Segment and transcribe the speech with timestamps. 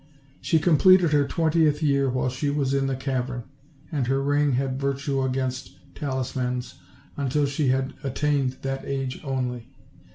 [0.41, 3.43] "She completed her twentieth year while she was in the cavern,
[3.91, 6.73] and her ring had virtue against talismans
[7.17, 9.67] until she had attained that age Only.